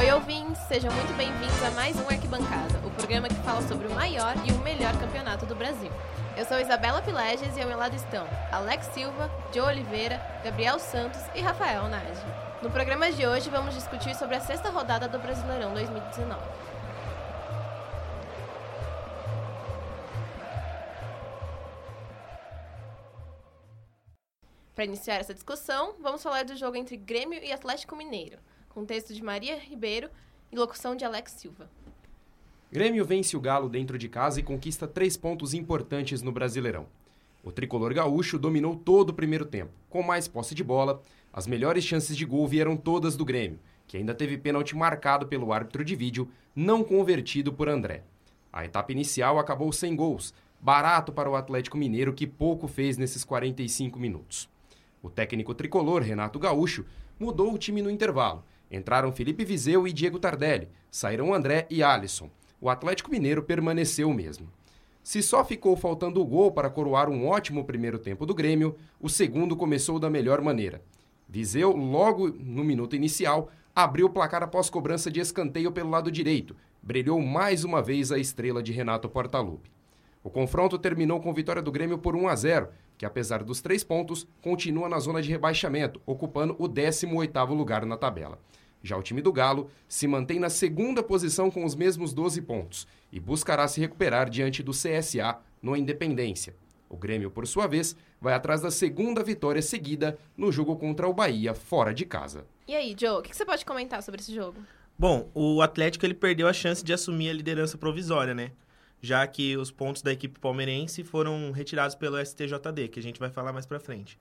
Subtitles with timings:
[0.00, 3.94] Oi, ouvintes, sejam muito bem-vindos a mais um Arquibancada, o programa que fala sobre o
[3.94, 5.90] maior e o melhor campeonato do Brasil.
[6.38, 11.20] Eu sou Isabela Pileges e ao meu lado estão Alex Silva, Joe Oliveira, Gabriel Santos
[11.34, 12.24] e Rafael Nage.
[12.62, 16.40] No programa de hoje vamos discutir sobre a sexta rodada do Brasileirão 2019.
[24.74, 28.38] Para iniciar essa discussão, vamos falar do jogo entre Grêmio e Atlético Mineiro,
[28.70, 30.08] com texto de Maria Ribeiro
[30.50, 31.68] e locução de Alex Silva.
[32.72, 36.86] Grêmio vence o Galo dentro de casa e conquista três pontos importantes no Brasileirão.
[37.42, 41.02] O tricolor gaúcho dominou todo o primeiro tempo, com mais posse de bola.
[41.32, 45.52] As melhores chances de gol vieram todas do Grêmio, que ainda teve pênalti marcado pelo
[45.52, 48.04] árbitro de vídeo, não convertido por André.
[48.52, 53.24] A etapa inicial acabou sem gols, barato para o Atlético Mineiro que pouco fez nesses
[53.24, 54.48] 45 minutos.
[55.02, 56.84] O técnico tricolor, Renato Gaúcho,
[57.18, 58.44] mudou o time no intervalo.
[58.70, 62.30] Entraram Felipe Vizeu e Diego Tardelli, saíram André e Alisson.
[62.60, 64.48] O Atlético Mineiro permaneceu o mesmo.
[65.02, 69.08] Se só ficou faltando o gol para coroar um ótimo primeiro tempo do Grêmio, o
[69.08, 70.82] segundo começou da melhor maneira.
[71.28, 76.54] Viseu, logo no minuto inicial, abriu o placar após cobrança de escanteio pelo lado direito.
[76.82, 79.70] Brilhou mais uma vez a estrela de Renato Portaluppi.
[80.22, 83.82] O confronto terminou com vitória do Grêmio por 1 a 0, que apesar dos três
[83.82, 88.38] pontos, continua na zona de rebaixamento, ocupando o 18º lugar na tabela.
[88.82, 92.86] Já o time do Galo se mantém na segunda posição com os mesmos 12 pontos
[93.12, 96.54] e buscará se recuperar diante do CSA no Independência.
[96.88, 101.14] O Grêmio, por sua vez, vai atrás da segunda vitória seguida no jogo contra o
[101.14, 102.46] Bahia, fora de casa.
[102.66, 104.58] E aí, Joe, o que você pode comentar sobre esse jogo?
[104.98, 108.50] Bom, o Atlético ele perdeu a chance de assumir a liderança provisória, né?
[109.00, 113.30] já que os pontos da equipe palmeirense foram retirados pelo STJD, que a gente vai
[113.30, 114.18] falar mais para frente.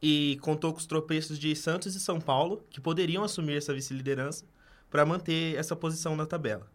[0.00, 4.44] E contou com os tropeços de Santos e São Paulo, que poderiam assumir essa vice-liderança
[4.90, 6.70] para manter essa posição na tabela.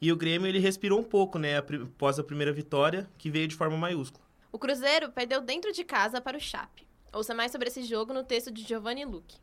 [0.00, 3.56] E o Grêmio ele respirou um pouco, né, após a primeira vitória, que veio de
[3.56, 4.24] forma maiúscula.
[4.52, 6.86] O Cruzeiro perdeu dentro de casa para o Chape.
[7.12, 9.38] Ouça mais sobre esse jogo no texto de Giovanni Luque.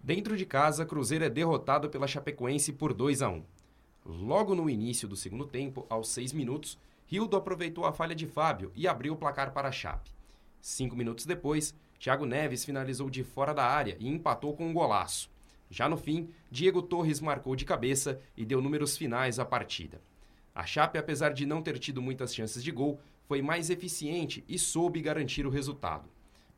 [0.00, 3.42] Dentro de casa, Cruzeiro é derrotado pela Chapecoense por 2 a 1.
[4.06, 8.70] Logo no início do segundo tempo, aos seis minutos, Rildo aproveitou a falha de Fábio
[8.74, 10.10] e abriu o placar para a Chape.
[10.60, 15.30] Cinco minutos depois, Thiago Neves finalizou de fora da área e empatou com um golaço.
[15.70, 20.00] Já no fim, Diego Torres marcou de cabeça e deu números finais à partida.
[20.54, 24.58] A Chape, apesar de não ter tido muitas chances de gol, foi mais eficiente e
[24.58, 26.08] soube garantir o resultado.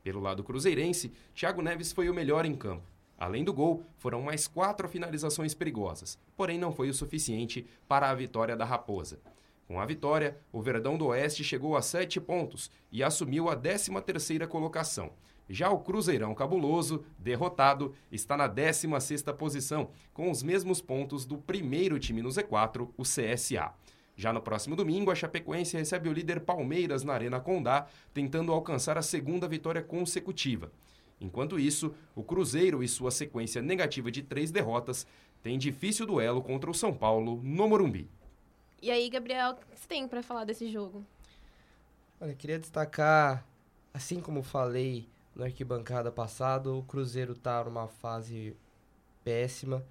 [0.02, 2.86] Pelo lado cruzeirense, Thiago Neves foi o melhor em campo.
[3.18, 8.14] Além do gol, foram mais quatro finalizações perigosas, porém não foi o suficiente para a
[8.14, 9.20] vitória da Raposa.
[9.68, 14.46] Com a vitória, o Verdão do Oeste chegou a sete pontos e assumiu a 13ª
[14.48, 15.12] colocação.
[15.52, 21.98] Já o Cruzeirão Cabuloso, derrotado, está na 16ª posição, com os mesmos pontos do primeiro
[21.98, 23.74] time no Z4, o CSA.
[24.14, 28.96] Já no próximo domingo, a Chapecoense recebe o líder Palmeiras na Arena Condá, tentando alcançar
[28.96, 30.70] a segunda vitória consecutiva.
[31.20, 35.04] Enquanto isso, o Cruzeiro e sua sequência negativa de três derrotas
[35.42, 38.08] têm difícil duelo contra o São Paulo no Morumbi.
[38.80, 41.04] E aí, Gabriel, o que você tem para falar desse jogo?
[42.20, 43.44] Olha, queria destacar,
[43.92, 45.08] assim como falei
[45.40, 48.54] no arquibancada passado, o Cruzeiro tá numa fase
[49.24, 49.82] péssima.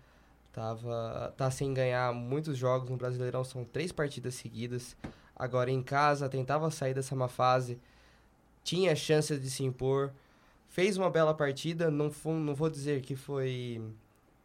[0.53, 4.95] Tava, tá sem ganhar muitos jogos no Brasileirão, são três partidas seguidas.
[5.35, 7.79] Agora em casa, tentava sair dessa má fase,
[8.63, 10.11] tinha chances de se impor,
[10.67, 11.89] fez uma bela partida.
[11.89, 13.81] Não, não vou dizer que foi.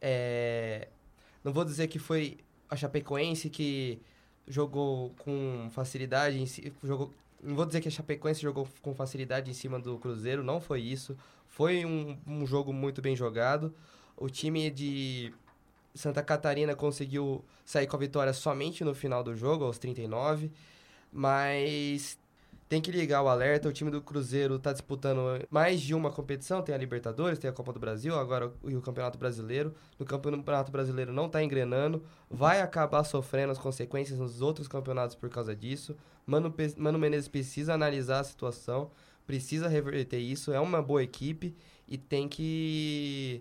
[0.00, 0.88] É,
[1.42, 2.38] não vou dizer que foi
[2.70, 4.00] a Chapecoense que
[4.46, 6.42] jogou com facilidade.
[6.82, 7.12] Jogou,
[7.44, 10.42] não vou dizer que a Chapecoense jogou com facilidade em cima do Cruzeiro.
[10.42, 11.16] Não foi isso.
[11.46, 13.74] Foi um, um jogo muito bem jogado.
[14.16, 15.32] O time de
[15.94, 20.50] Santa Catarina conseguiu sair com a vitória somente no final do jogo, aos 39.
[21.12, 22.18] Mas
[22.74, 23.68] tem que ligar o alerta.
[23.68, 26.60] O time do Cruzeiro está disputando mais de uma competição.
[26.60, 29.72] Tem a Libertadores, tem a Copa do Brasil, agora o, o Campeonato Brasileiro.
[29.96, 32.02] No Campeonato Brasileiro não está engrenando.
[32.28, 35.96] Vai acabar sofrendo as consequências nos outros campeonatos por causa disso.
[36.26, 38.90] Mano, Mano Menezes precisa analisar a situação,
[39.24, 40.52] precisa reverter isso.
[40.52, 41.54] É uma boa equipe
[41.86, 43.40] e tem que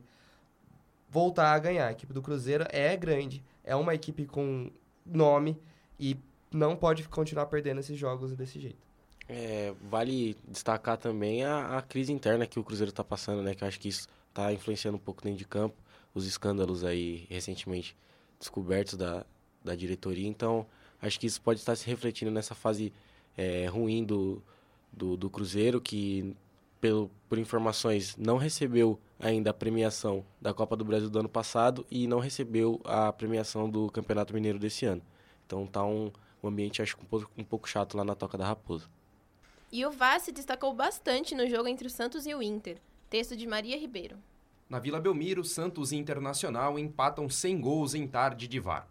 [1.10, 1.88] voltar a ganhar.
[1.88, 4.70] A equipe do Cruzeiro é grande, é uma equipe com
[5.04, 5.60] nome
[6.00, 6.16] e
[6.52, 8.93] não pode continuar perdendo esses jogos desse jeito.
[9.28, 13.56] É, vale destacar também a, a, crise interna que o Cruzeiro está passando, né?
[13.56, 15.76] Que eu acho que isso está influenciando um pouco dentro de campo,
[16.14, 17.96] os escândalos aí recentemente
[18.40, 19.26] descobertos da,
[19.64, 20.28] da diretoria.
[20.28, 20.66] Então,
[21.02, 22.92] acho que isso pode estar se refletindo nessa fase
[23.38, 24.42] é, ruim do,
[24.92, 26.36] do, do, Cruzeiro, que
[26.82, 31.86] pelo, por informações, não recebeu ainda a premiação da Copa do Brasil do ano passado
[31.90, 35.02] e não recebeu a premiação do Campeonato Mineiro desse ano.
[35.46, 36.12] Então tá um,
[36.44, 38.90] um ambiente, acho um pouco, um pouco chato lá na Toca da Raposa.
[39.74, 42.78] E o VAR se destacou bastante no jogo entre o Santos e o Inter.
[43.10, 44.18] Texto de Maria Ribeiro.
[44.70, 48.88] Na Vila Belmiro, Santos e Internacional empatam sem gols em tarde de VAR.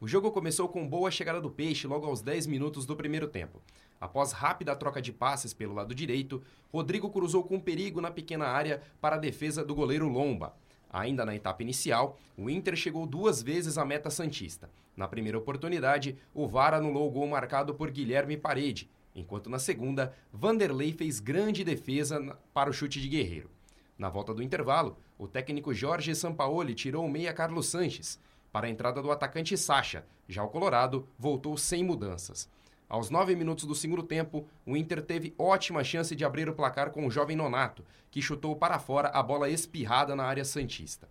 [0.00, 3.60] O jogo começou com boa chegada do Peixe logo aos 10 minutos do primeiro tempo.
[4.00, 6.42] Após rápida troca de passes pelo lado direito,
[6.72, 10.56] Rodrigo cruzou com perigo na pequena área para a defesa do goleiro Lomba.
[10.88, 14.70] Ainda na etapa inicial, o Inter chegou duas vezes à meta Santista.
[14.96, 20.14] Na primeira oportunidade, o VAR anulou o gol marcado por Guilherme Parede, enquanto na segunda,
[20.32, 23.50] Vanderlei fez grande defesa para o chute de Guerreiro.
[23.98, 28.18] Na volta do intervalo, o técnico Jorge Sampaoli tirou o meia Carlos Sanches
[28.50, 30.04] para a entrada do atacante Sacha.
[30.28, 32.48] Já o Colorado voltou sem mudanças.
[32.88, 36.90] Aos nove minutos do segundo tempo, o Inter teve ótima chance de abrir o placar
[36.90, 41.08] com o jovem Nonato, que chutou para fora a bola espirrada na área Santista.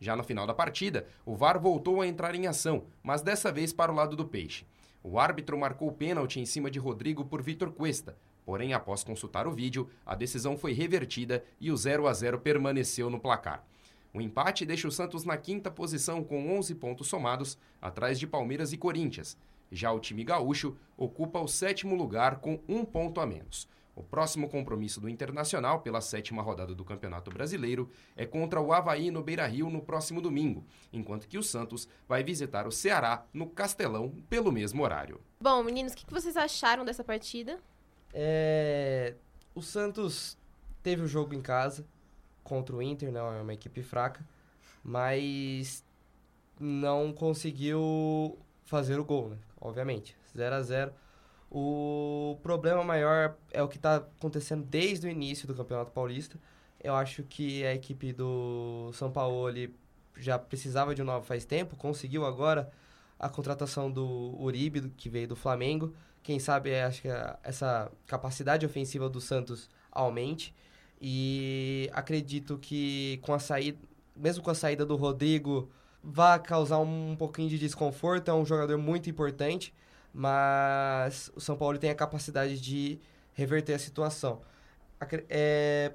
[0.00, 3.72] Já no final da partida, o VAR voltou a entrar em ação, mas dessa vez
[3.72, 4.64] para o lado do Peixe.
[5.02, 9.46] O árbitro marcou o pênalti em cima de Rodrigo por Vitor Cuesta, porém, após consultar
[9.46, 13.64] o vídeo, a decisão foi revertida e o 0 a 0 permaneceu no placar.
[14.12, 18.72] O empate deixa o Santos na quinta posição com 11 pontos somados, atrás de Palmeiras
[18.72, 19.38] e Corinthians.
[19.72, 23.68] Já o time gaúcho ocupa o sétimo lugar com um ponto a menos.
[23.94, 29.10] O próximo compromisso do Internacional pela sétima rodada do Campeonato Brasileiro é contra o Havaí
[29.10, 34.10] no Beira-Rio no próximo domingo, enquanto que o Santos vai visitar o Ceará no Castelão
[34.28, 35.20] pelo mesmo horário.
[35.40, 37.58] Bom, meninos, o que vocês acharam dessa partida?
[38.12, 39.14] É...
[39.54, 40.38] O Santos
[40.82, 41.84] teve o jogo em casa
[42.42, 44.24] contra o Inter, não é uma equipe fraca,
[44.82, 45.84] mas
[46.58, 49.38] não conseguiu fazer o gol, né?
[49.60, 50.16] obviamente.
[50.36, 50.92] 0 a 0
[51.50, 56.38] O problema maior é o que está acontecendo desde o início do Campeonato Paulista.
[56.82, 59.48] Eu acho que a equipe do São Paulo
[60.16, 62.70] já precisava de um novo faz tempo, conseguiu agora
[63.18, 65.94] a contratação do Uribe, que veio do Flamengo.
[66.22, 67.08] Quem sabe acho que
[67.42, 70.54] essa capacidade ofensiva do Santos aumente.
[71.00, 73.78] E acredito que com a saída,
[74.14, 75.70] mesmo com a saída do Rodrigo,
[76.02, 78.30] vai causar um pouquinho de desconforto.
[78.30, 79.74] É um jogador muito importante,
[80.12, 82.98] mas o São Paulo tem a capacidade de
[83.34, 84.40] reverter a situação.
[85.28, 85.92] É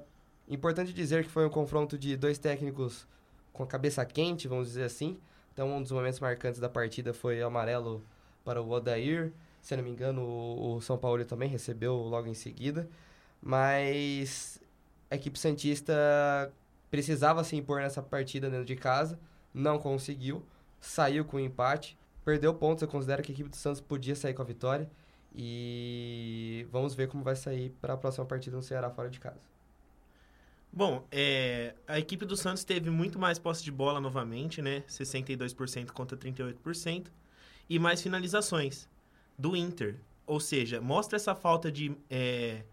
[0.48, 3.06] importante dizer que foi um confronto de dois técnicos
[3.52, 5.18] com a cabeça quente, vamos dizer assim.
[5.52, 8.04] Então, um dos momentos marcantes da partida foi o amarelo
[8.44, 9.32] para o Odair.
[9.62, 12.88] Se não me engano, o, São Paulo também recebeu logo em seguida.
[13.40, 14.60] Mas
[15.10, 15.94] a equipe Santista
[16.90, 19.18] precisava se impor nessa partida dentro de casa
[19.56, 20.44] não conseguiu,
[20.78, 21.96] saiu com o empate,
[22.26, 22.82] perdeu pontos.
[22.82, 24.90] Eu considero que a equipe do Santos podia sair com a vitória.
[25.32, 29.40] E vamos ver como vai sair para a próxima partida no Ceará fora de casa.
[30.72, 34.82] Bom, é, a equipe do Santos teve muito mais posse de bola novamente, né?
[34.88, 37.06] 62% contra 38%.
[37.68, 38.88] E mais finalizações
[39.38, 39.96] do Inter.
[40.26, 42.64] Ou seja, mostra essa falta de, é,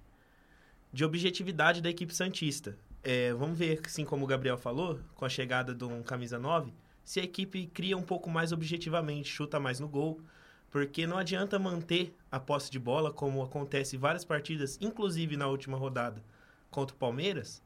[0.92, 2.76] de objetividade da equipe Santista.
[3.04, 6.74] É, vamos ver, assim como o Gabriel falou, com a chegada do um camisa 9,
[7.04, 10.22] se a equipe cria um pouco mais objetivamente, chuta mais no gol,
[10.70, 15.48] porque não adianta manter a posse de bola, como acontece em várias partidas, inclusive na
[15.48, 16.24] última rodada
[16.72, 17.62] contra o Palmeiras,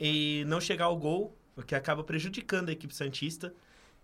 [0.00, 3.54] e não chegar ao gol, o que acaba prejudicando a equipe Santista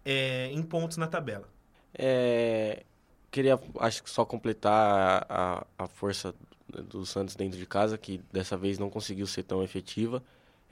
[0.05, 1.49] é, em pontos na tabela.
[1.95, 2.85] É,
[3.31, 6.35] queria, acho que só completar a, a força
[6.69, 10.23] do Santos dentro de casa, que dessa vez não conseguiu ser tão efetiva.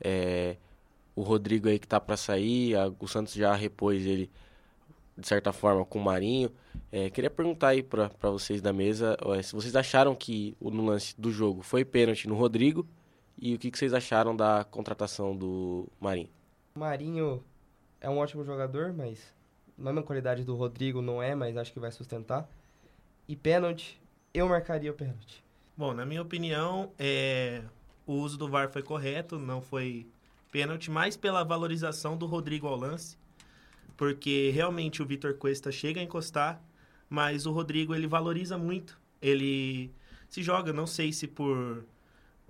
[0.01, 0.57] É,
[1.17, 4.31] o Rodrigo aí que tá para sair, a, o Santos já repôs ele
[5.17, 6.53] de certa forma com o Marinho.
[6.93, 11.19] É, queria perguntar aí para vocês da mesa ó, se vocês acharam que no lance
[11.19, 12.87] do jogo foi pênalti no Rodrigo
[13.39, 16.29] e o que, que vocês acharam da contratação do Marinho.
[16.75, 17.43] O Marinho
[18.01, 19.35] é um ótimo jogador, mas
[19.77, 22.49] na mesma qualidade do Rodrigo não é, mas acho que vai sustentar.
[23.27, 24.01] E pênalti,
[24.33, 25.43] eu marcaria o pênalti.
[25.77, 27.63] Bom, na minha opinião, é,
[28.07, 30.07] o uso do VAR foi correto, não foi
[30.57, 33.19] pênalti, mais pela valorização do Rodrigo ao lance,
[33.95, 36.63] porque realmente o Vitor Cuesta chega a encostar,
[37.11, 39.93] mas o Rodrigo ele valoriza muito, ele
[40.31, 41.85] se joga, não sei se por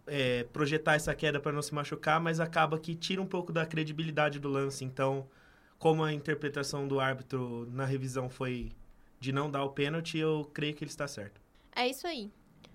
[0.07, 3.67] é, projetar essa queda para não se machucar, mas acaba que tira um pouco da
[3.67, 4.85] credibilidade do lance.
[4.85, 5.29] Então,
[5.77, 8.71] como a interpretação do árbitro na revisão foi
[9.19, 11.41] de não dar o pênalti, eu creio que ele está certo.
[11.75, 12.31] É isso aí.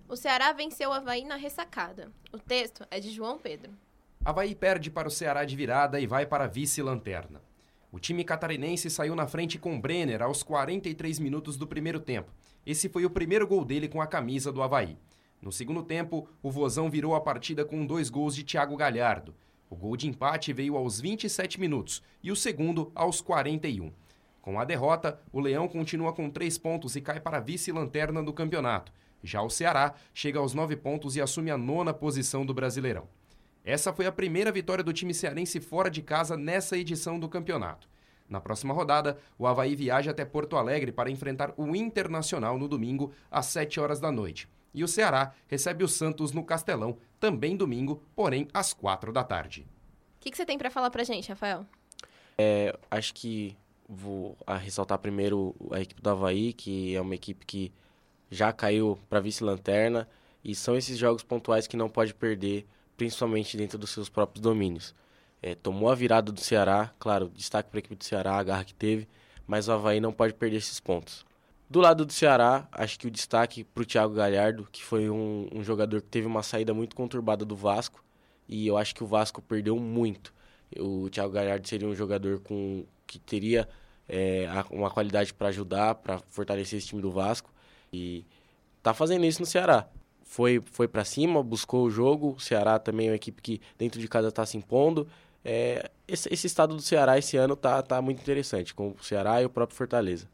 [0.06, 2.12] O Ceará venceu o Havaí na ressacada.
[2.30, 3.72] O texto é de João Pedro.
[4.24, 7.42] Havaí perde para o Ceará de virada e vai para vice-lanterna.
[7.90, 12.32] O time catarinense saiu na frente com Brenner aos 43 minutos do primeiro tempo.
[12.64, 14.96] Esse foi o primeiro gol dele com a camisa do Havaí.
[15.40, 19.34] No segundo tempo, o Vozão virou a partida com dois gols de Thiago Galhardo.
[19.68, 23.92] O gol de empate veio aos 27 minutos e o segundo aos 41.
[24.40, 28.92] Com a derrota, o Leão continua com três pontos e cai para vice-lanterna do campeonato.
[29.20, 33.08] Já o Ceará chega aos nove pontos e assume a nona posição do Brasileirão.
[33.64, 37.88] Essa foi a primeira vitória do time cearense fora de casa nessa edição do campeonato.
[38.28, 43.12] Na próxima rodada, o Havaí viaja até Porto Alegre para enfrentar o Internacional no domingo,
[43.30, 44.48] às 7 horas da noite.
[44.74, 49.66] E o Ceará recebe o Santos no Castelão, também domingo, porém às quatro da tarde.
[50.16, 51.66] O que, que você tem para falar pra gente, Rafael?
[52.38, 53.56] É, acho que
[53.88, 57.72] vou ressaltar primeiro a equipe do Havaí, que é uma equipe que
[58.30, 60.08] já caiu para vice-lanterna,
[60.42, 62.66] e são esses jogos pontuais que não pode perder,
[63.02, 64.94] principalmente dentro dos seus próprios domínios.
[65.42, 68.64] É, tomou a virada do Ceará, claro, destaque para a equipe do Ceará, a garra
[68.64, 69.08] que teve,
[69.44, 71.26] mas o Havaí não pode perder esses pontos.
[71.68, 75.48] Do lado do Ceará, acho que o destaque para o Thiago Galhardo, que foi um,
[75.52, 78.04] um, jogador que teve uma saída muito conturbada do Vasco,
[78.48, 80.32] e eu acho que o Vasco perdeu muito.
[80.78, 83.68] O Thiago Galhardo seria um jogador com que teria
[84.08, 87.50] é, uma qualidade para ajudar, para fortalecer esse time do Vasco,
[87.92, 88.24] e
[88.80, 89.88] tá fazendo isso no Ceará.
[90.32, 92.32] Foi, foi para cima, buscou o jogo.
[92.38, 95.06] O Ceará também é uma equipe que dentro de casa está se impondo.
[95.44, 99.42] É, esse, esse, estado do Ceará esse ano tá, tá muito interessante, com o Ceará
[99.42, 100.26] e o próprio Fortaleza.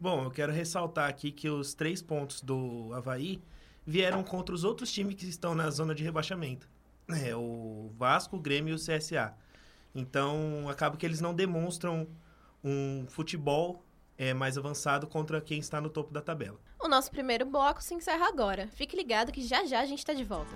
[0.00, 3.42] Bom, eu quero ressaltar aqui que os três pontos do Havaí
[3.86, 6.66] vieram contra os outros times que estão na zona de rebaixamento.
[7.06, 9.34] É, o Vasco, o Grêmio e o CSA.
[9.94, 12.06] Então, acaba que eles não demonstram
[12.64, 13.84] um futebol
[14.16, 16.58] é, mais avançado contra quem está no topo da tabela.
[16.82, 18.66] O nosso primeiro bloco se encerra agora.
[18.68, 20.50] Fique ligado que já já a gente está de volta.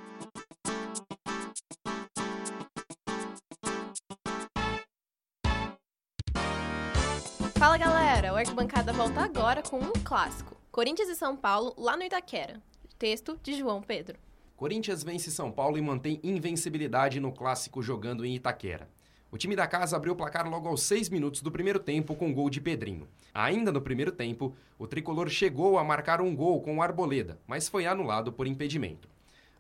[7.59, 12.03] Fala galera, o Arquibancada volta agora com um clássico: Corinthians e São Paulo lá no
[12.03, 12.61] Itaquera.
[12.99, 14.19] Texto de João Pedro.
[14.57, 18.89] Corinthians vence São Paulo e mantém invencibilidade no clássico jogando em Itaquera.
[19.35, 22.33] O time da casa abriu o placar logo aos seis minutos do primeiro tempo com
[22.33, 23.09] gol de Pedrinho.
[23.35, 27.69] Ainda no primeiro tempo, o tricolor chegou a marcar um gol com o Arboleda, mas
[27.69, 29.09] foi anulado por impedimento.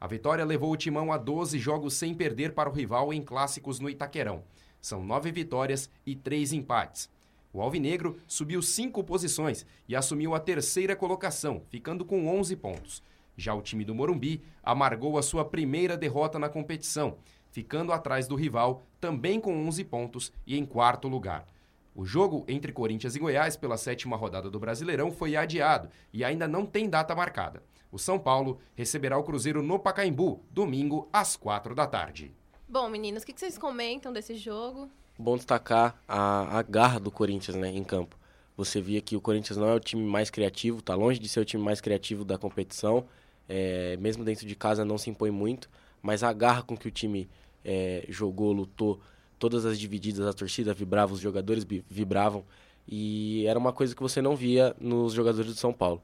[0.00, 3.80] A vitória levou o timão a 12 jogos sem perder para o rival em clássicos
[3.80, 4.44] no Itaquerão.
[4.80, 7.10] São nove vitórias e três empates.
[7.52, 13.02] O Alvinegro subiu cinco posições e assumiu a terceira colocação, ficando com 11 pontos.
[13.36, 17.16] Já o time do Morumbi amargou a sua primeira derrota na competição,
[17.54, 21.46] ficando atrás do rival, também com 11 pontos e em quarto lugar.
[21.94, 26.48] O jogo entre Corinthians e Goiás pela sétima rodada do Brasileirão foi adiado e ainda
[26.48, 27.62] não tem data marcada.
[27.92, 32.34] O São Paulo receberá o Cruzeiro no Pacaembu, domingo, às quatro da tarde.
[32.68, 34.90] Bom, meninos, o que vocês comentam desse jogo?
[35.16, 38.18] bom destacar a, a garra do Corinthians né, em campo.
[38.56, 41.38] Você via que o Corinthians não é o time mais criativo, está longe de ser
[41.38, 43.04] o time mais criativo da competição.
[43.48, 45.68] É, mesmo dentro de casa não se impõe muito,
[46.04, 47.26] mas a garra com que o time
[47.64, 49.00] é, jogou, lutou,
[49.38, 52.44] todas as divididas, a torcida vibrava, os jogadores vibravam.
[52.86, 56.02] E era uma coisa que você não via nos jogadores do São Paulo.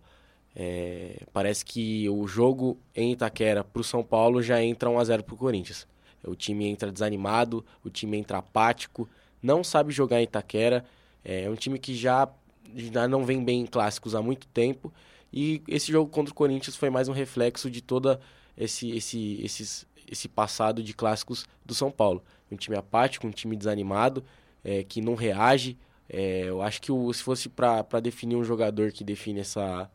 [0.56, 5.04] É, parece que o jogo em Itaquera para o São Paulo já entra 1 a
[5.04, 5.86] 0 para o Corinthians.
[6.24, 9.06] O time entra desanimado, o time entra apático,
[9.42, 10.82] não sabe jogar em Itaquera.
[11.22, 12.26] É um time que já,
[12.74, 14.90] já não vem bem em clássicos há muito tempo.
[15.30, 18.18] E esse jogo contra o Corinthians foi mais um reflexo de toda
[18.60, 22.22] esse, esse, esses, esse passado de clássicos do São Paulo.
[22.50, 24.24] Um time apático, um time desanimado,
[24.64, 25.78] é, que não reage.
[26.08, 29.88] É, eu acho que o, se fosse para definir um jogador que define essa,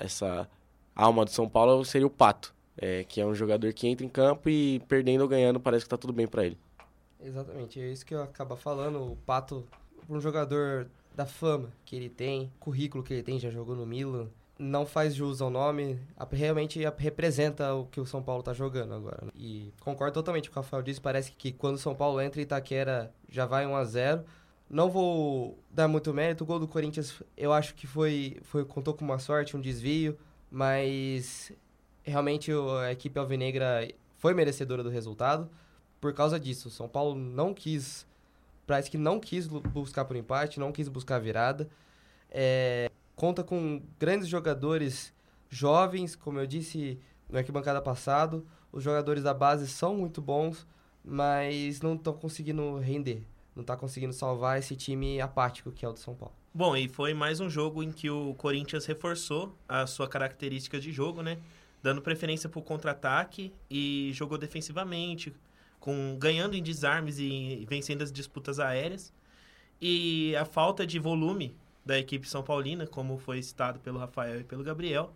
[0.00, 0.48] essa
[0.96, 2.54] alma do São Paulo, seria o Pato.
[2.74, 5.90] É, que é um jogador que entra em campo e perdendo ou ganhando parece que
[5.90, 6.56] tá tudo bem para ele.
[7.22, 9.12] Exatamente, é isso que eu acabo falando.
[9.12, 9.68] O Pato,
[10.08, 14.28] um jogador da fama que ele tem, currículo que ele tem, já jogou no Milan,
[14.62, 15.98] não faz jus ao nome,
[16.30, 19.18] realmente representa o que o São Paulo tá jogando agora.
[19.26, 19.32] Né?
[19.34, 22.20] E concordo totalmente com o que o Rafael disse, parece que quando o São Paulo
[22.20, 24.24] entra em Itaquera já vai 1 a 0
[24.70, 28.94] Não vou dar muito mérito, o gol do Corinthians eu acho que foi, foi contou
[28.94, 30.16] com uma sorte, um desvio,
[30.50, 31.52] mas
[32.04, 32.52] realmente
[32.82, 33.88] a equipe alvinegra
[34.18, 35.50] foi merecedora do resultado.
[36.00, 38.06] Por causa disso, o São Paulo não quis,
[38.66, 41.68] parece que não quis buscar por empate, não quis buscar virada.
[42.30, 45.12] É, conta com grandes jogadores
[45.48, 48.46] jovens, como eu disse no arquibancada passado.
[48.70, 50.66] Os jogadores da base são muito bons,
[51.04, 53.26] mas não estão conseguindo render.
[53.54, 56.34] Não está conseguindo salvar esse time apático que é o do São Paulo.
[56.54, 60.92] Bom, e foi mais um jogo em que o Corinthians reforçou a sua característica de
[60.92, 61.38] jogo, né?
[61.82, 65.34] dando preferência para o contra-ataque e jogou defensivamente,
[65.80, 69.12] com ganhando em desarmes e vencendo as disputas aéreas.
[69.80, 74.44] E a falta de volume da equipe São Paulina, como foi citado pelo Rafael e
[74.44, 75.12] pelo Gabriel,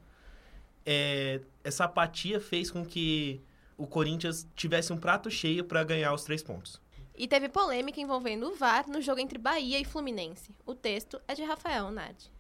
[0.85, 3.41] é, essa apatia fez com que
[3.77, 6.81] o Corinthians tivesse um prato cheio para ganhar os três pontos.
[7.15, 10.55] E teve polêmica envolvendo o VAR no jogo entre Bahia e Fluminense.
[10.67, 12.31] O texto é de Rafael Nardi.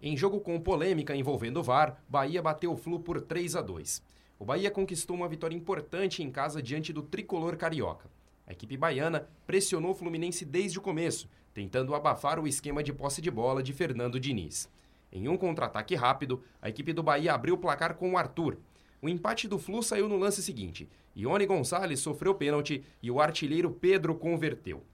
[0.00, 4.02] Em jogo com polêmica envolvendo o VAR, Bahia bateu o Flu por 3 a 2.
[4.38, 8.10] O Bahia conquistou uma vitória importante em casa diante do tricolor carioca.
[8.46, 13.22] A equipe baiana pressionou o Fluminense desde o começo, tentando abafar o esquema de posse
[13.22, 14.68] de bola de Fernando Diniz.
[15.10, 18.58] Em um contra-ataque rápido, a equipe do Bahia abriu o placar com o Arthur.
[19.00, 20.86] O empate do Flu saiu no lance seguinte.
[21.16, 24.84] Ione Gonçalves sofreu pênalti e o artilheiro Pedro converteu.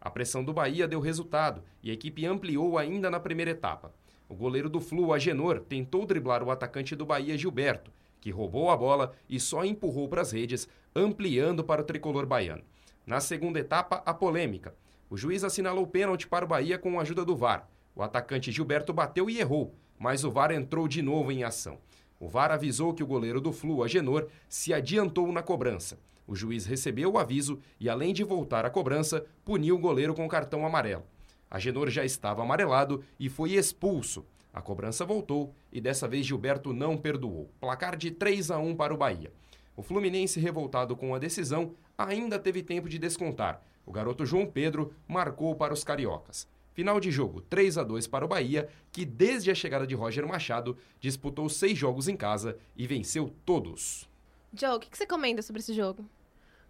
[0.00, 3.92] A pressão do Bahia deu resultado e a equipe ampliou ainda na primeira etapa.
[4.28, 8.76] O goleiro do Flu, Agenor, tentou driblar o atacante do Bahia, Gilberto, que roubou a
[8.76, 12.62] bola e só empurrou para as redes, ampliando para o tricolor baiano.
[13.04, 14.72] Na segunda etapa, a polêmica.
[15.12, 17.68] O juiz assinalou pênalti para o Bahia com a ajuda do VAR.
[17.94, 21.76] O atacante Gilberto bateu e errou, mas o VAR entrou de novo em ação.
[22.18, 25.98] O VAR avisou que o goleiro do Flu, Agenor, se adiantou na cobrança.
[26.26, 30.26] O juiz recebeu o aviso e, além de voltar à cobrança, puniu o goleiro com
[30.26, 31.04] cartão amarelo.
[31.50, 34.24] Agenor já estava amarelado e foi expulso.
[34.50, 37.50] A cobrança voltou e dessa vez Gilberto não perdoou.
[37.60, 39.30] Placar de 3 a 1 para o Bahia.
[39.76, 43.62] O Fluminense, revoltado com a decisão, ainda teve tempo de descontar.
[43.84, 46.48] O garoto João Pedro marcou para os cariocas.
[46.74, 50.26] Final de jogo 3 a 2 para o Bahia, que desde a chegada de Roger
[50.26, 54.08] Machado disputou seis jogos em casa e venceu todos.
[54.54, 56.08] Joe, o que, que você comenta sobre esse jogo?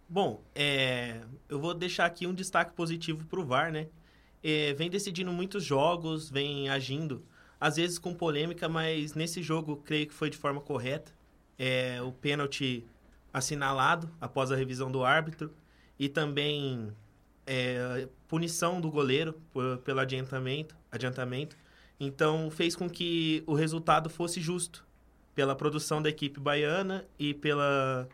[0.09, 3.87] Bom, é, eu vou deixar aqui um destaque positivo para o VAR, né?
[4.43, 7.25] É, vem decidindo muitos jogos, vem agindo,
[7.59, 11.13] às vezes com polêmica, mas nesse jogo creio que foi de forma correta.
[11.57, 12.85] É, o pênalti
[13.31, 15.53] assinalado após a revisão do árbitro
[15.97, 16.93] e também
[17.45, 21.55] é, punição do goleiro por, pelo adiantamento, adiantamento.
[21.99, 24.85] Então fez com que o resultado fosse justo
[25.35, 28.07] pela produção da equipe baiana e pela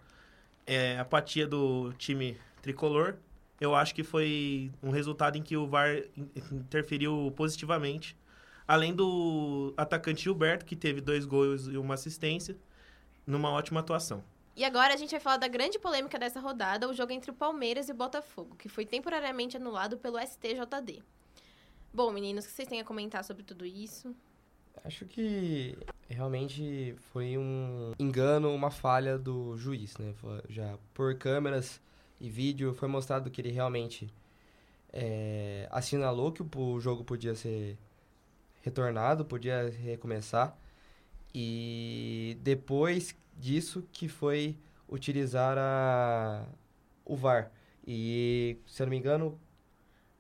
[0.66, 3.16] é, apatia do time tricolor.
[3.60, 6.02] Eu acho que foi um resultado em que o VAR
[6.52, 8.16] interferiu positivamente.
[8.68, 12.56] Além do atacante Gilberto, que teve dois gols e uma assistência,
[13.26, 14.24] numa ótima atuação.
[14.56, 17.34] E agora a gente vai falar da grande polêmica dessa rodada, o jogo entre o
[17.34, 21.02] Palmeiras e o Botafogo, que foi temporariamente anulado pelo STJD.
[21.94, 24.16] Bom, meninos, o que vocês têm a comentar sobre tudo isso?
[24.84, 30.14] Acho que realmente foi um engano, uma falha do juiz, né?
[30.50, 31.82] Já por câmeras
[32.20, 34.12] e vídeo foi mostrado que ele realmente
[34.92, 37.78] é, assinalou que o jogo podia ser
[38.62, 40.58] retornado, podia recomeçar.
[41.34, 46.46] E depois disso que foi utilizar a,
[47.06, 47.52] o VAR.
[47.88, 49.40] E, se eu não me engano...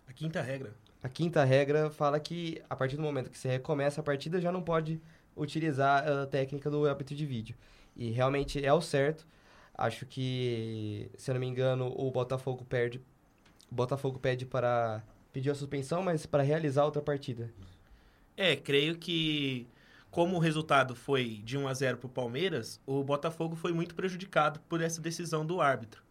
[0.07, 0.73] A quinta regra.
[1.03, 4.51] A quinta regra fala que, a partir do momento que você recomeça a partida, já
[4.51, 4.99] não pode
[5.35, 7.55] utilizar a técnica do árbitro de vídeo.
[7.95, 9.27] E realmente é o certo.
[9.77, 13.01] Acho que, se eu não me engano, o Botafogo perde.
[13.71, 17.49] O Botafogo pede para pedir a suspensão, mas para realizar outra partida.
[18.35, 19.67] É, creio que
[20.11, 23.93] como o resultado foi de 1 a 0 para o Palmeiras, o Botafogo foi muito
[23.93, 26.03] prejudicado por essa decisão do árbitro.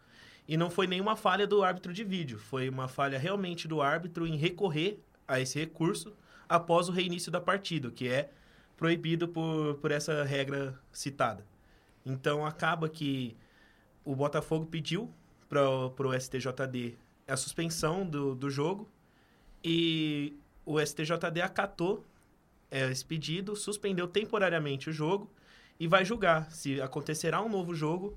[0.47, 4.27] E não foi nenhuma falha do árbitro de vídeo, foi uma falha realmente do árbitro
[4.27, 6.15] em recorrer a esse recurso
[6.49, 8.31] após o reinício da partida, que é
[8.77, 11.45] proibido por, por essa regra citada.
[12.07, 13.37] Então acaba que
[14.05, 15.13] o Botafogo pediu
[15.49, 18.89] para o STJD a suspensão do, do jogo
[19.63, 22.05] e o STJD acatou
[22.71, 25.31] é, esse pedido, suspendeu temporariamente o jogo
[25.79, 28.17] e vai julgar se acontecerá um novo jogo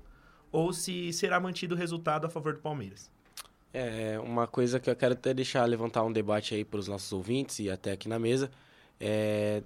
[0.50, 3.10] ou se será mantido o resultado a favor do Palmeiras.
[3.72, 7.10] É, uma coisa que eu quero até deixar levantar um debate aí para os nossos
[7.12, 8.50] ouvintes e até aqui na mesa
[9.00, 9.62] é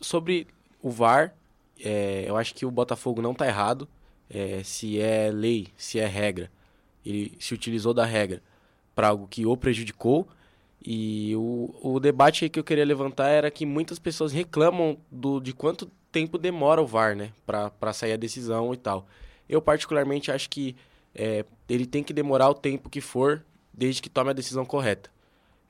[0.00, 0.46] sobre
[0.82, 1.34] o VAR.
[1.80, 3.88] É, eu acho que o Botafogo não está errado.
[4.28, 6.50] É, se é lei, se é regra,
[7.04, 8.42] ele se utilizou da regra
[8.94, 10.28] para algo que o prejudicou
[10.84, 15.52] e o, o debate que eu queria levantar era que muitas pessoas reclamam do, de
[15.52, 17.32] quanto tempo demora o VAR, né?
[17.46, 19.06] Para sair a decisão e tal.
[19.48, 20.74] Eu, particularmente, acho que
[21.14, 25.10] é, ele tem que demorar o tempo que for, desde que tome a decisão correta.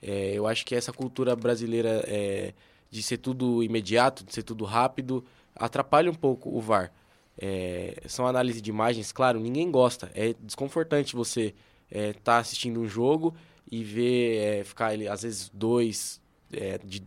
[0.00, 2.54] É, eu acho que essa cultura brasileira é,
[2.90, 6.90] de ser tudo imediato, de ser tudo rápido, atrapalha um pouco o VAR.
[7.38, 10.10] É, são análises de imagens, claro, ninguém gosta.
[10.14, 11.54] É desconfortante você
[11.90, 13.34] estar é, tá assistindo um jogo
[13.70, 16.20] e ver, é, ficar ele, às vezes, dois,
[16.52, 17.02] é, de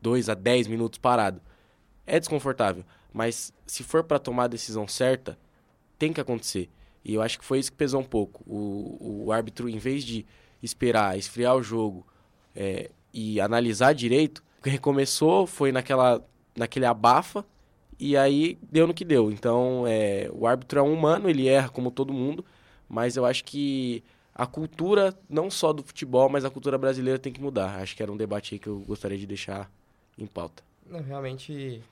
[0.00, 1.40] dois a dez minutos parado.
[2.06, 5.38] É desconfortável, mas se for para tomar a decisão certa,
[5.98, 6.70] tem que acontecer.
[7.04, 8.42] E eu acho que foi isso que pesou um pouco.
[8.46, 10.26] O, o árbitro, em vez de
[10.62, 12.06] esperar, esfriar o jogo
[12.54, 16.22] é, e analisar direito, recomeçou, foi naquela,
[16.56, 17.44] naquele abafa
[17.98, 19.30] E aí deu no que deu.
[19.30, 22.44] Então, é, o árbitro é um humano, ele erra como todo mundo,
[22.88, 24.02] mas eu acho que
[24.38, 27.80] a cultura, não só do futebol, mas a cultura brasileira tem que mudar.
[27.80, 29.68] Acho que era um debate aí que eu gostaria de deixar
[30.16, 30.62] em pauta.
[30.86, 31.82] Não, realmente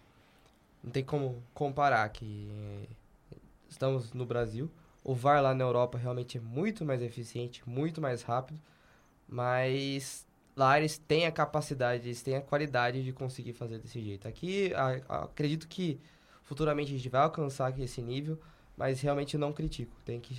[0.83, 2.49] não tem como comparar que
[3.69, 4.71] estamos no Brasil.
[5.03, 8.61] O VAR lá na Europa realmente é muito mais eficiente, muito mais rápido,
[9.29, 10.25] mas
[10.57, 14.29] lá eles têm a capacidade, eles têm a qualidade de conseguir fazer desse jeito.
[14.29, 14.73] Aqui,
[15.09, 15.99] acredito que
[16.45, 18.39] futuramente a gente vai alcançar esse nível,
[18.77, 19.97] mas realmente não critico.
[20.05, 20.33] Tem que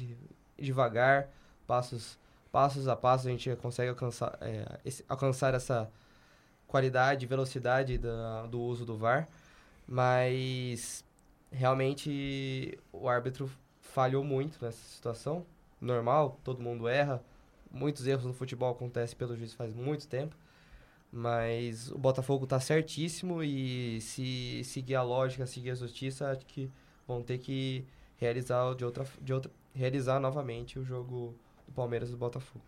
[0.57, 1.29] ir devagar,
[1.67, 2.17] passos,
[2.51, 5.91] passos a passos, a gente consegue alcançar, é, esse, alcançar essa
[6.67, 9.27] qualidade, velocidade da, do uso do VAR,
[9.87, 11.03] mas
[11.51, 13.49] realmente o árbitro
[13.81, 15.45] falhou muito nessa situação.
[15.79, 17.21] Normal, todo mundo erra,
[17.71, 20.35] muitos erros no futebol acontecem pelo juiz faz muito tempo.
[21.11, 26.69] Mas o Botafogo está certíssimo e se seguir a lógica, seguir a justiça, acho que
[27.07, 27.85] vão ter que
[28.17, 31.33] realizar de outra, de outra realizar novamente o jogo
[31.77, 32.65] Palmeiras e do Botafogo.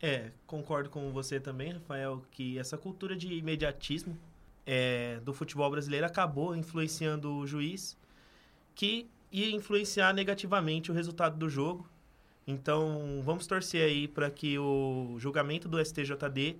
[0.00, 4.18] É, concordo com você também, Rafael, que essa cultura de imediatismo
[4.66, 7.96] é, do futebol brasileiro acabou influenciando o juiz,
[8.74, 11.86] que ia influenciar negativamente o resultado do jogo.
[12.46, 16.56] Então, vamos torcer aí para que o julgamento do STJD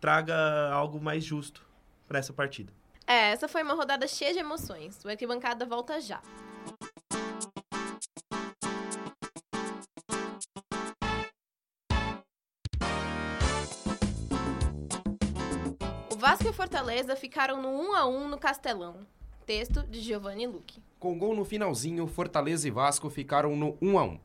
[0.00, 1.66] traga algo mais justo
[2.06, 2.72] para essa partida.
[3.06, 5.02] É, essa foi uma rodada cheia de emoções.
[5.04, 6.22] O Arquibancada volta já.
[16.74, 19.06] Fortaleza ficaram no 1 a 1 no Castelão.
[19.46, 20.82] Texto de Giovanni Luque.
[20.98, 24.18] Com gol no finalzinho, Fortaleza e Vasco ficaram no 1 a 1.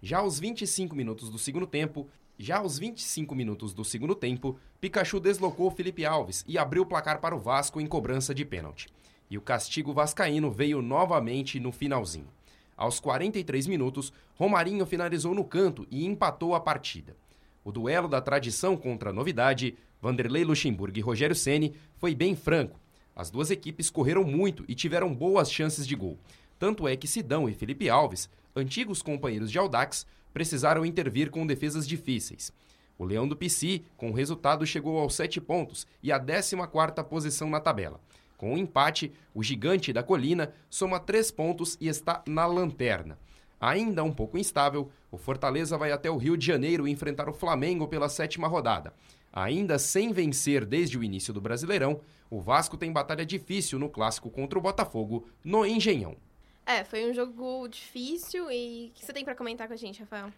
[0.00, 2.08] Já aos 25 minutos do segundo tempo,
[2.38, 7.20] já aos 25 minutos do segundo tempo, Pikachu deslocou Felipe Alves e abriu o placar
[7.20, 8.86] para o Vasco em cobrança de pênalti.
[9.28, 12.28] E o castigo vascaíno veio novamente no finalzinho.
[12.76, 17.16] Aos 43 minutos, Romarinho finalizou no canto e empatou a partida.
[17.64, 22.78] O duelo da tradição contra a novidade, Vanderlei Luxemburgo e Rogério Ceni, foi bem franco.
[23.14, 26.18] As duas equipes correram muito e tiveram boas chances de gol.
[26.58, 31.86] Tanto é que Sidão e Felipe Alves antigos companheiros de Audax precisaram intervir com defesas
[31.86, 32.52] difíceis.
[32.98, 37.48] O Leão do Pici, com o resultado, chegou aos 7 pontos e à 14ª posição
[37.48, 38.00] na tabela.
[38.36, 43.18] Com o um empate, o gigante da colina soma 3 pontos e está na lanterna.
[43.60, 47.88] Ainda um pouco instável, o Fortaleza vai até o Rio de Janeiro enfrentar o Flamengo
[47.88, 48.92] pela sétima rodada.
[49.32, 54.30] Ainda sem vencer desde o início do Brasileirão, o Vasco tem batalha difícil no clássico
[54.30, 56.16] contra o Botafogo, no Engenhão.
[56.64, 60.00] É, foi um jogo difícil e o que você tem para comentar com a gente,
[60.00, 60.30] Rafael?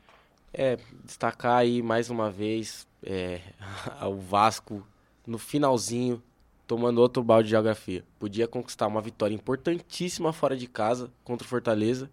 [0.52, 3.40] É, destacar aí mais uma vez é,
[4.06, 4.87] o Vasco
[5.26, 6.22] no finalzinho
[6.66, 8.04] tomando outro balde de geografia.
[8.16, 12.09] Podia conquistar uma vitória importantíssima fora de casa contra o Fortaleza,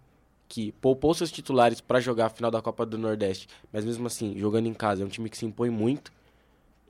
[0.48, 4.36] que poupou seus titulares para jogar a final da Copa do Nordeste, mas mesmo assim,
[4.38, 6.10] jogando em casa, é um time que se impõe muito.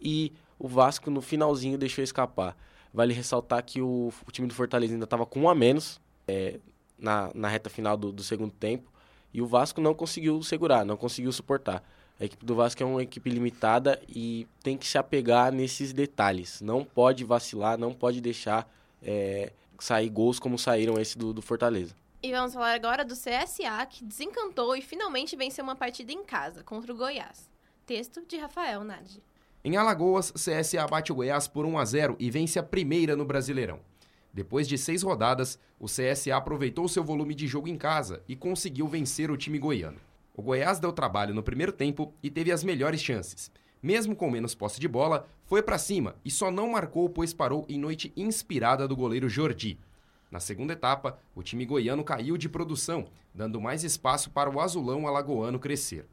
[0.00, 2.56] E o Vasco no finalzinho deixou escapar.
[2.94, 6.00] Vale ressaltar que o, o time do Fortaleza ainda estava com um a menos.
[6.26, 6.60] É,
[6.98, 8.90] na, na reta final do, do segundo tempo.
[9.32, 11.82] E o Vasco não conseguiu segurar, não conseguiu suportar.
[12.18, 16.60] A equipe do Vasco é uma equipe limitada e tem que se apegar nesses detalhes.
[16.60, 18.68] Não pode vacilar, não pode deixar
[19.00, 21.94] é, sair gols como saíram esse do, do, Fortaleza.
[22.20, 26.64] E vamos falar agora do CSA, que desencantou e finalmente venceu uma partida em casa
[26.64, 27.48] contra o Goiás.
[27.86, 29.22] Texto de Rafael Nardi.
[29.62, 33.24] Em Alagoas, CSA bate o Goiás por 1 a 0 e vence a primeira no
[33.24, 33.78] Brasileirão.
[34.34, 38.88] Depois de seis rodadas, o CSA aproveitou seu volume de jogo em casa e conseguiu
[38.88, 40.00] vencer o time goiano.
[40.36, 43.48] O Goiás deu trabalho no primeiro tempo e teve as melhores chances.
[43.80, 47.64] Mesmo com menos posse de bola, foi para cima e só não marcou pois parou
[47.68, 49.78] em noite inspirada do goleiro Jordi.
[50.30, 55.06] Na segunda etapa, o time goiano caiu de produção, dando mais espaço para o azulão
[55.06, 56.06] alagoano crescer.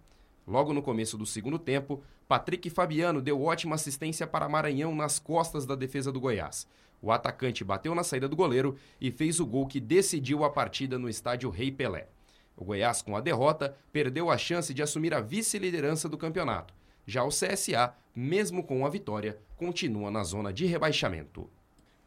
[0.48, 5.66] Logo no começo do segundo tempo, Patrick Fabiano deu ótima assistência para Maranhão nas costas
[5.66, 6.68] da defesa do Goiás.
[7.02, 10.98] O atacante bateu na saída do goleiro e fez o gol que decidiu a partida
[10.98, 12.08] no estádio Rei Pelé.
[12.56, 16.74] O Goiás, com a derrota, perdeu a chance de assumir a vice-liderança do campeonato.
[17.06, 21.50] Já o CSA, mesmo com a vitória, continua na zona de rebaixamento.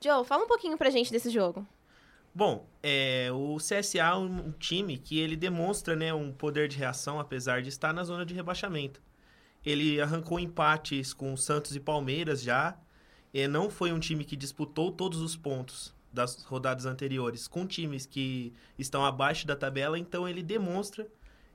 [0.02, 1.66] Joe, fala um pouquinho pra gente desse jogo.
[2.38, 7.18] Bom, é, o CSA é um time que ele demonstra né, um poder de reação,
[7.18, 9.02] apesar de estar na zona de rebaixamento.
[9.66, 12.78] Ele arrancou empates com Santos e Palmeiras já,
[13.34, 18.06] e não foi um time que disputou todos os pontos das rodadas anteriores com times
[18.06, 21.08] que estão abaixo da tabela, então ele demonstra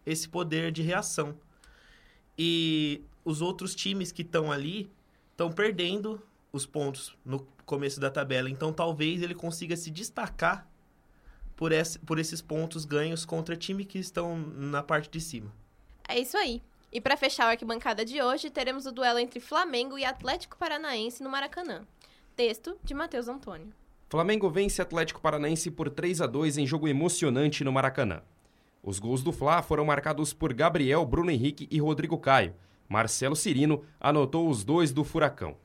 [0.06, 1.34] esse poder de reação.
[2.38, 4.92] E os outros times que estão ali
[5.32, 10.73] estão perdendo os pontos no começo da tabela, então talvez ele consiga se destacar
[11.56, 15.52] por, esse, por esses pontos ganhos contra time que estão na parte de cima.
[16.08, 16.62] É isso aí.
[16.92, 21.24] E para fechar a arquibancada de hoje, teremos o duelo entre Flamengo e Atlético Paranaense
[21.24, 21.82] no Maracanã.
[22.36, 23.74] Texto de Matheus Antônio.
[24.10, 28.22] Flamengo vence Atlético Paranaense por 3 a 2 em jogo emocionante no Maracanã.
[28.84, 32.54] Os gols do Fla foram marcados por Gabriel, Bruno Henrique e Rodrigo Caio.
[32.88, 35.56] Marcelo Cirino anotou os dois do Furacão.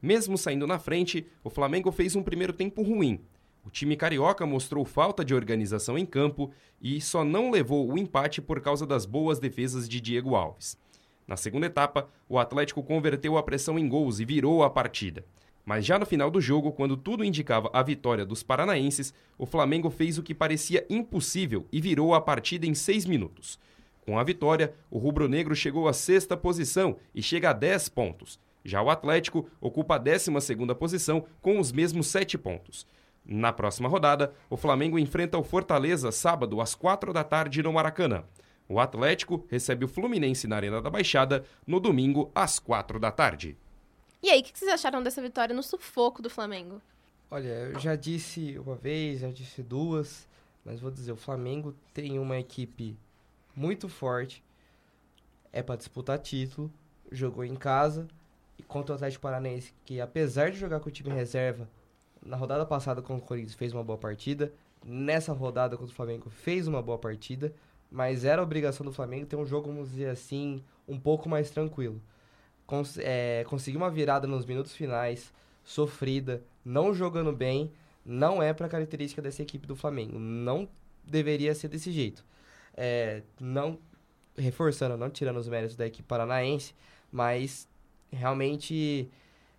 [0.00, 3.20] Mesmo saindo na frente, o Flamengo fez um primeiro tempo ruim.
[3.68, 6.50] O time carioca mostrou falta de organização em campo
[6.80, 10.78] e só não levou o empate por causa das boas defesas de Diego Alves.
[11.26, 15.22] Na segunda etapa, o Atlético converteu a pressão em gols e virou a partida.
[15.66, 19.90] Mas já no final do jogo, quando tudo indicava a vitória dos paranaenses, o Flamengo
[19.90, 23.58] fez o que parecia impossível e virou a partida em seis minutos.
[24.06, 28.40] Com a vitória, o rubro-negro chegou à sexta posição e chega a 10 pontos.
[28.64, 30.30] Já o Atlético ocupa a 12
[30.78, 32.86] posição com os mesmos 7 pontos.
[33.30, 38.24] Na próxima rodada, o Flamengo enfrenta o Fortaleza sábado às 4 da tarde no Maracanã.
[38.66, 43.54] O Atlético recebe o Fluminense na Arena da Baixada no domingo às 4 da tarde.
[44.22, 46.80] E aí, o que vocês acharam dessa vitória no sufoco do Flamengo?
[47.30, 50.26] Olha, eu já disse uma vez, já disse duas,
[50.64, 52.96] mas vou dizer, o Flamengo tem uma equipe
[53.54, 54.42] muito forte,
[55.52, 56.72] é para disputar título,
[57.12, 58.08] jogou em casa
[58.58, 61.68] e contra o Atlético Paranaense, que apesar de jogar com o time reserva,
[62.24, 64.52] na rodada passada contra o Corinthians fez uma boa partida,
[64.84, 67.52] nessa rodada contra o Flamengo fez uma boa partida,
[67.90, 72.00] mas era obrigação do Flamengo ter um jogo, vamos dizer assim, um pouco mais tranquilo
[72.68, 75.32] cons é, conseguir uma virada nos minutos finais,
[75.64, 77.72] sofrida, não jogando bem,
[78.04, 80.18] não é para característica dessa equipe do Flamengo.
[80.18, 80.68] Não
[81.02, 82.22] deveria ser desse jeito.
[82.76, 83.78] É, não
[84.36, 86.74] reforçando, não tirando os méritos da equipe paranaense,
[87.10, 87.66] mas
[88.12, 89.10] realmente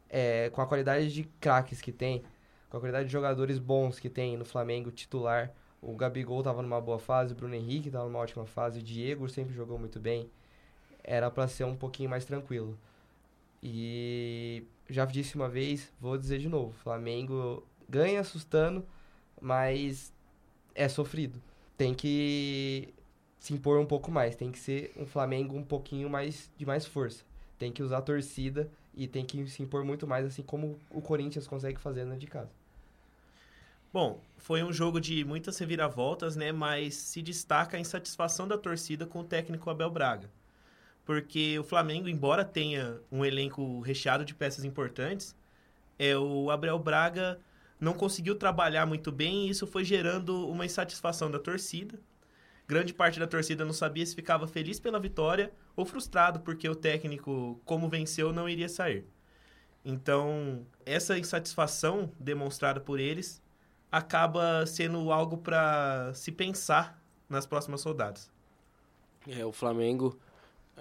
[0.08, 2.24] é, com a qualidade de craques que tem,
[2.70, 5.52] com a qualidade de jogadores bons que tem no Flamengo titular,
[5.82, 9.28] o Gabigol estava numa boa fase, o Bruno Henrique estava numa ótima fase, o Diego
[9.30, 10.30] sempre jogou muito bem.
[11.04, 12.78] Era para ser um pouquinho mais tranquilo.
[13.64, 18.86] E já disse uma vez, vou dizer de novo: Flamengo ganha assustando,
[19.42, 20.14] mas
[20.76, 21.42] é sofrido.
[21.78, 22.94] Tem que
[23.40, 26.86] se impor um pouco mais, tem que ser um Flamengo um pouquinho mais de mais
[26.86, 27.24] força.
[27.58, 31.02] Tem que usar a torcida e tem que se impor muito mais, assim como o
[31.02, 32.59] Corinthians consegue fazer dentro de casa.
[33.92, 36.52] Bom, foi um jogo de muitas reviravoltas, né?
[36.52, 40.30] Mas se destaca a insatisfação da torcida com o técnico Abel Braga
[41.10, 45.36] porque o Flamengo, embora tenha um elenco recheado de peças importantes,
[45.98, 47.40] é, o Abel Braga
[47.80, 52.00] não conseguiu trabalhar muito bem e isso foi gerando uma insatisfação da torcida.
[52.68, 56.76] Grande parte da torcida não sabia se ficava feliz pela vitória ou frustrado porque o
[56.76, 59.04] técnico, como venceu, não iria sair.
[59.84, 63.42] Então, essa insatisfação demonstrada por eles
[63.92, 68.32] acaba sendo algo para se pensar nas próximas rodadas.
[69.28, 70.18] É, o Flamengo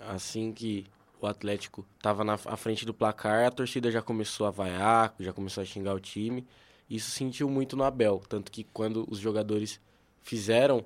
[0.07, 0.87] assim que
[1.21, 5.33] o Atlético estava na à frente do placar, a torcida já começou a vaiar, já
[5.33, 6.47] começou a xingar o time.
[6.89, 9.81] Isso sentiu muito no Abel, tanto que quando os jogadores
[10.23, 10.85] fizeram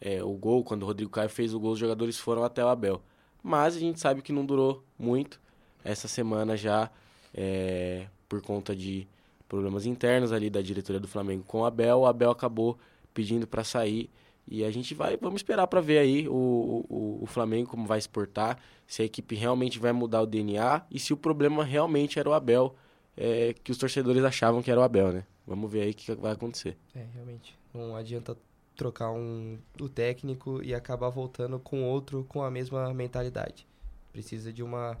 [0.00, 2.68] é, o gol, quando o Rodrigo Caio fez o gol, os jogadores foram até o
[2.68, 3.02] Abel.
[3.42, 5.40] Mas a gente sabe que não durou muito.
[5.84, 6.90] Essa semana já,
[7.32, 9.06] é, por conta de
[9.48, 12.78] problemas internos ali da diretoria do Flamengo com o Abel, o Abel acabou
[13.14, 14.10] pedindo para sair
[14.50, 17.98] e a gente vai, vamos esperar para ver aí o, o, o, Flamengo como vai
[17.98, 22.28] exportar, se a equipe realmente vai mudar o DNA e se o problema realmente era
[22.28, 22.74] o Abel,
[23.16, 25.24] é, que os torcedores achavam que era o Abel, né?
[25.46, 26.76] Vamos ver aí o que vai acontecer.
[26.94, 27.58] É, realmente.
[27.74, 28.36] Não adianta
[28.76, 33.66] trocar um, o técnico e acabar voltando com outro com a mesma mentalidade.
[34.12, 34.96] Precisa de uma.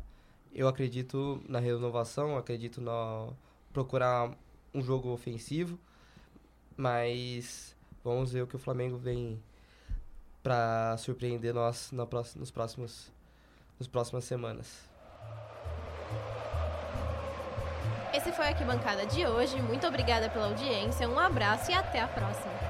[0.52, 3.28] Eu acredito na renovação, acredito na
[3.72, 4.30] procurar
[4.74, 5.78] um jogo ofensivo,
[6.76, 7.76] mas
[8.08, 9.38] Vamos ver o que o Flamengo vem
[10.42, 13.12] para surpreender nós na próxima, nos próximos
[13.78, 14.88] nas próximas semanas.
[18.12, 19.60] Esse foi a Arquibancada de hoje.
[19.60, 22.67] Muito obrigada pela audiência, um abraço e até a próxima.